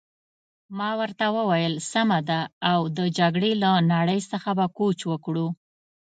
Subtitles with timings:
[0.77, 2.39] ما ورته وویل: سمه ده،
[2.71, 5.47] او د جګړې له نړۍ څخه به کوچ وکړو.